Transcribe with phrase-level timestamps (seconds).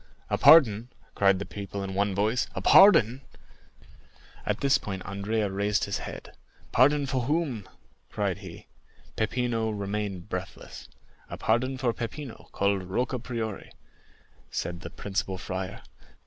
[0.31, 3.21] "A pardon!" cried the people with one voice; "a pardon!"
[4.47, 6.35] At this cry Andrea raised his head.
[6.71, 7.69] "Pardon for whom?"
[8.09, 8.65] cried he.
[9.15, 10.89] Peppino remained breathless.
[11.29, 13.73] "A pardon for Peppino, called Rocca Priori,"
[14.49, 15.83] said the principal friar.